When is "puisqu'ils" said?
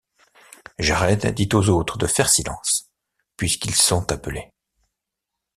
3.37-3.75